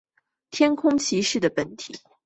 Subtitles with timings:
[0.49, 1.99] 天空骑士的本体。